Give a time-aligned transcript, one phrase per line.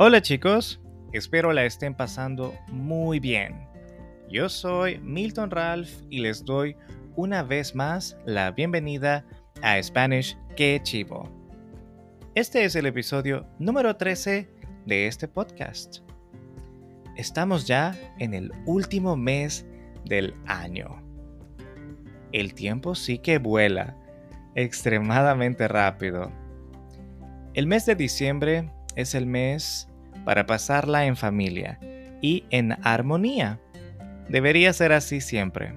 [0.00, 0.80] Hola chicos,
[1.12, 3.66] espero la estén pasando muy bien.
[4.30, 6.76] Yo soy Milton Ralph y les doy
[7.16, 9.24] una vez más la bienvenida
[9.60, 11.28] a Spanish Que Chivo.
[12.36, 14.48] Este es el episodio número 13
[14.86, 15.96] de este podcast.
[17.16, 19.66] Estamos ya en el último mes
[20.04, 21.02] del año.
[22.30, 23.96] El tiempo sí que vuela
[24.54, 26.30] extremadamente rápido.
[27.54, 29.88] El mes de diciembre es el mes
[30.24, 31.78] para pasarla en familia
[32.20, 33.60] y en armonía.
[34.28, 35.72] Debería ser así siempre.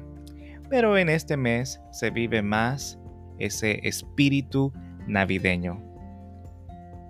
[0.70, 3.00] Pero en este mes se vive más
[3.38, 4.74] ese espíritu
[5.06, 5.80] navideño.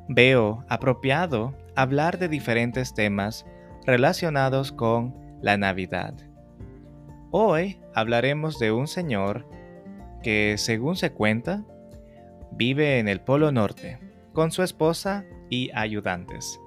[0.09, 3.45] Veo apropiado hablar de diferentes temas
[3.85, 6.13] relacionados con la Navidad.
[7.31, 9.47] Hoy hablaremos de un señor
[10.21, 11.63] que, según se cuenta,
[12.51, 13.97] vive en el Polo Norte
[14.33, 16.59] con su esposa y ayudantes.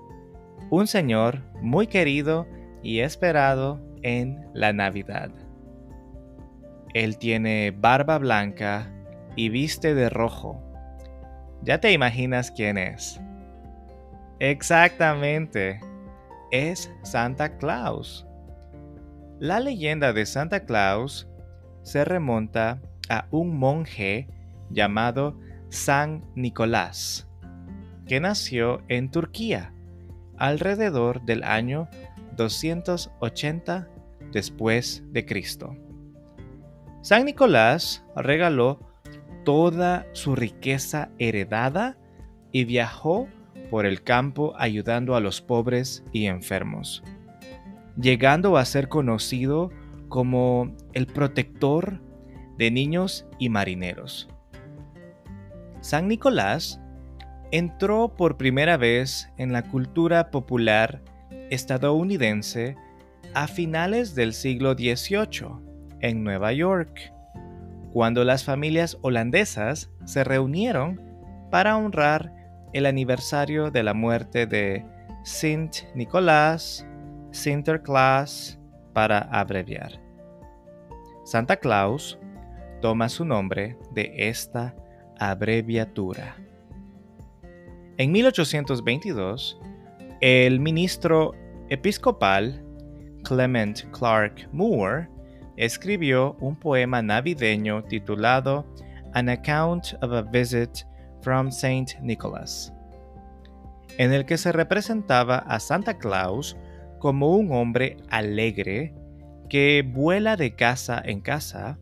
[0.70, 2.46] Un señor muy querido
[2.84, 5.30] y esperado en la Navidad.
[6.92, 8.92] Él tiene barba blanca
[9.34, 10.62] y viste de rojo.
[11.62, 13.20] Ya te imaginas quién es.
[14.38, 15.80] Exactamente.
[16.52, 18.26] Es Santa Claus.
[19.40, 21.28] La leyenda de Santa Claus
[21.82, 24.28] se remonta a un monje
[24.70, 27.23] llamado San Nicolás
[28.06, 29.72] que nació en Turquía
[30.36, 31.88] alrededor del año
[32.36, 33.88] 280
[34.32, 35.76] después de Cristo.
[37.02, 38.80] San Nicolás regaló
[39.44, 41.96] toda su riqueza heredada
[42.50, 43.28] y viajó
[43.70, 47.02] por el campo ayudando a los pobres y enfermos,
[48.00, 49.70] llegando a ser conocido
[50.08, 52.00] como el protector
[52.56, 54.28] de niños y marineros.
[55.80, 56.80] San Nicolás
[57.56, 61.00] entró por primera vez en la cultura popular
[61.50, 62.74] estadounidense
[63.32, 65.60] a finales del siglo XVIII
[66.00, 67.12] en Nueva York,
[67.92, 71.00] cuando las familias holandesas se reunieron
[71.52, 72.32] para honrar
[72.72, 74.84] el aniversario de la muerte de
[75.22, 76.84] Saint Nicolás,
[77.30, 78.58] Sinterklaas,
[78.92, 80.00] para abreviar.
[81.24, 82.18] Santa Claus
[82.80, 84.74] toma su nombre de esta
[85.20, 86.34] abreviatura.
[87.96, 89.56] En 1822,
[90.20, 91.32] el ministro
[91.68, 92.60] episcopal
[93.22, 95.08] Clement Clark Moore
[95.56, 98.66] escribió un poema navideño titulado
[99.12, 100.70] An Account of a Visit
[101.22, 101.96] from St.
[102.02, 102.72] Nicholas,
[103.96, 106.56] en el que se representaba a Santa Claus
[106.98, 108.92] como un hombre alegre
[109.48, 111.78] que vuela de casa en casa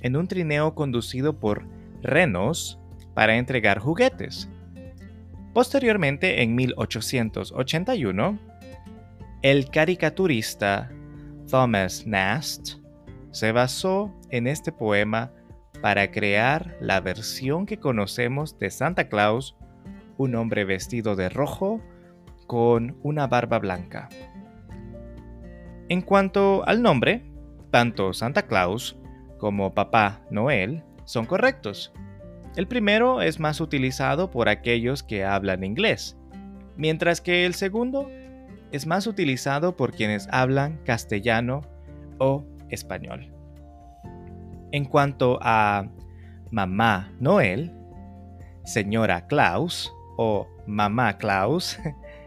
[0.00, 1.66] en un trineo conducido por
[2.00, 2.80] renos
[3.12, 4.48] para entregar juguetes.
[5.52, 8.38] Posteriormente, en 1881,
[9.42, 10.90] el caricaturista
[11.50, 12.74] Thomas Nast
[13.32, 15.32] se basó en este poema
[15.80, 19.56] para crear la versión que conocemos de Santa Claus,
[20.18, 21.80] un hombre vestido de rojo
[22.46, 24.08] con una barba blanca.
[25.88, 27.24] En cuanto al nombre,
[27.70, 28.96] tanto Santa Claus
[29.38, 31.92] como Papá Noel son correctos.
[32.56, 36.16] El primero es más utilizado por aquellos que hablan inglés,
[36.76, 38.10] mientras que el segundo
[38.72, 41.62] es más utilizado por quienes hablan castellano
[42.18, 43.32] o español.
[44.72, 45.88] En cuanto a
[46.50, 47.72] Mamá Noel,
[48.64, 51.78] Señora Claus o Mamá Claus,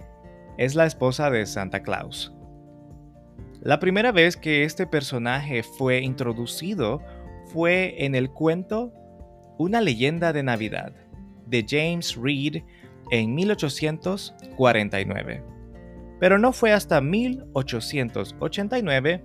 [0.57, 2.33] es la esposa de Santa Claus.
[3.62, 7.01] La primera vez que este personaje fue introducido
[7.47, 8.94] fue en el cuento
[9.58, 10.94] una leyenda de Navidad
[11.46, 12.64] de James Reed
[13.12, 15.44] en 1849.
[16.19, 19.24] Pero no fue hasta 1889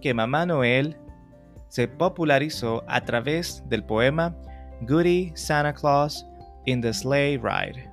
[0.00, 0.96] que Mamá Noel
[1.68, 4.34] se popularizó a través del poema
[4.82, 6.26] Goody Santa Claus
[6.66, 7.88] in the Sleigh Ride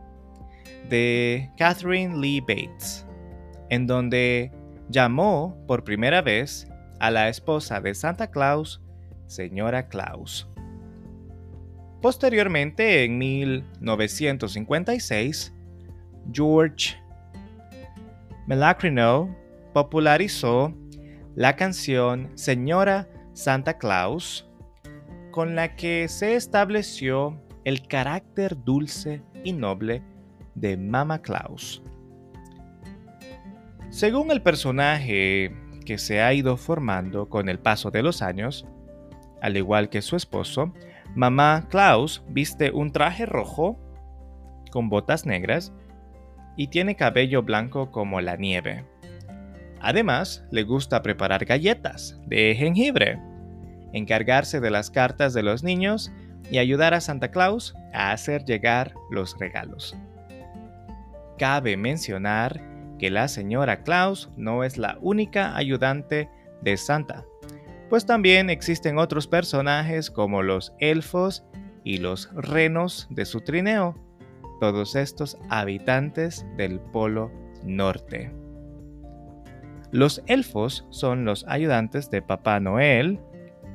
[0.89, 3.05] de Catherine Lee Bates,
[3.69, 4.51] en donde
[4.89, 6.67] llamó por primera vez
[6.99, 8.81] a la esposa de Santa Claus,
[9.27, 10.49] señora Claus.
[12.01, 15.53] Posteriormente, en 1956,
[16.31, 16.95] George
[18.45, 19.35] Melacrino
[19.73, 20.73] popularizó
[21.35, 24.47] la canción Señora Santa Claus,
[25.31, 30.03] con la que se estableció el carácter dulce y noble
[30.55, 31.83] de Mama Claus.
[33.89, 35.55] Según el personaje
[35.85, 38.65] que se ha ido formando con el paso de los años,
[39.41, 40.73] al igual que su esposo,
[41.15, 43.79] Mamá Klaus viste un traje rojo
[44.71, 45.73] con botas negras
[46.55, 48.85] y tiene cabello blanco como la nieve.
[49.79, 53.19] Además, le gusta preparar galletas de jengibre,
[53.93, 56.11] encargarse de las cartas de los niños
[56.49, 59.95] y ayudar a Santa Claus a hacer llegar los regalos.
[61.37, 62.61] Cabe mencionar
[62.97, 66.29] que la señora Claus no es la única ayudante
[66.61, 67.25] de Santa,
[67.89, 71.45] pues también existen otros personajes como los elfos
[71.83, 73.95] y los renos de su trineo,
[74.59, 77.31] todos estos habitantes del Polo
[77.63, 78.31] Norte.
[79.91, 83.19] Los elfos son los ayudantes de Papá Noel.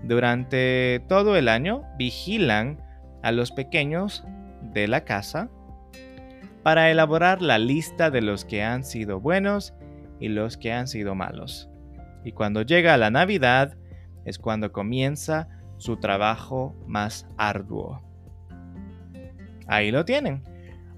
[0.03, 2.83] Durante todo el año vigilan
[3.23, 4.25] a los pequeños
[4.75, 5.49] de la casa
[6.63, 9.75] para elaborar la lista de los que han sido buenos
[10.21, 11.71] y los que han sido malos.
[12.25, 13.77] Y cuando llega la Navidad
[14.25, 18.03] es cuando comienza su trabajo más arduo.
[19.67, 20.43] Ahí lo tienen.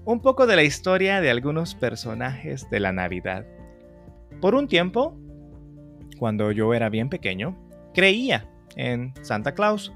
[0.05, 3.45] Un poco de la historia de algunos personajes de la Navidad.
[4.41, 5.17] Por un tiempo,
[6.19, 7.57] cuando yo era bien pequeño,
[7.93, 9.93] creía en Santa Claus.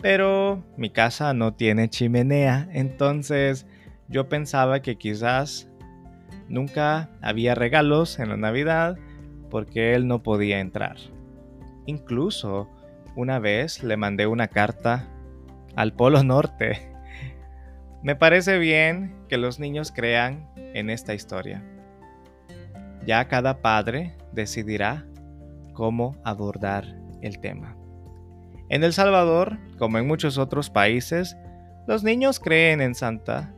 [0.00, 3.66] Pero mi casa no tiene chimenea, entonces
[4.08, 5.68] yo pensaba que quizás
[6.48, 8.96] nunca había regalos en la Navidad
[9.50, 10.96] porque él no podía entrar.
[11.86, 12.68] Incluso
[13.16, 15.08] una vez le mandé una carta
[15.76, 16.92] al Polo Norte.
[18.02, 21.62] Me parece bien que los niños crean en esta historia.
[23.06, 25.06] Ya cada padre decidirá
[25.72, 26.84] cómo abordar
[27.22, 27.76] el tema.
[28.68, 31.36] En El Salvador, como en muchos otros países,
[31.86, 33.52] los niños creen en Santa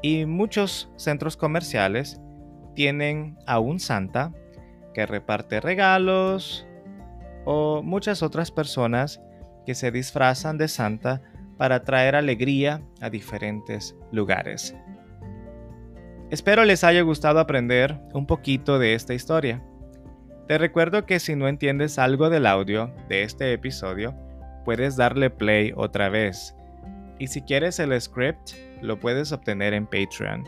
[0.00, 2.20] y muchos centros comerciales
[2.74, 4.32] tienen a un Santa
[4.94, 6.67] que reparte regalos
[7.50, 9.22] o muchas otras personas
[9.64, 11.22] que se disfrazan de Santa
[11.56, 14.76] para traer alegría a diferentes lugares.
[16.30, 19.64] Espero les haya gustado aprender un poquito de esta historia.
[20.46, 24.14] Te recuerdo que si no entiendes algo del audio de este episodio,
[24.66, 26.54] puedes darle play otra vez.
[27.18, 28.50] Y si quieres el script,
[28.82, 30.44] lo puedes obtener en Patreon.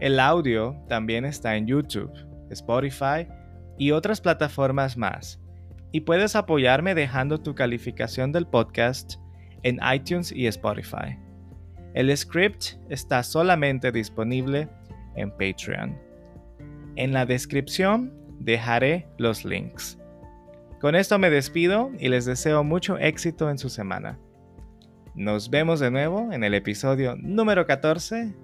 [0.00, 2.12] El audio también está en YouTube,
[2.50, 3.26] Spotify
[3.78, 5.40] y otras plataformas más.
[5.92, 9.14] Y puedes apoyarme dejando tu calificación del podcast
[9.62, 11.18] en iTunes y Spotify.
[11.94, 14.68] El script está solamente disponible
[15.16, 15.98] en Patreon.
[16.96, 19.98] En la descripción dejaré los links.
[20.80, 24.18] Con esto me despido y les deseo mucho éxito en su semana.
[25.14, 28.34] Nos vemos de nuevo en el episodio número 14.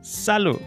[0.00, 0.60] ¡Salud!